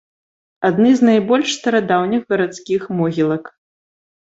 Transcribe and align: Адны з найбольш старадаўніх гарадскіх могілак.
Адны 0.69 0.93
з 1.01 1.09
найбольш 1.11 1.47
старадаўніх 1.59 2.21
гарадскіх 2.33 2.93
могілак. 2.99 3.59